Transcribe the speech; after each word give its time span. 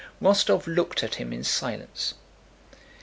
Rostóv 0.19 0.65
looked 0.65 1.03
at 1.03 1.13
him 1.21 1.31
in 1.31 1.43
silence. 1.43 2.15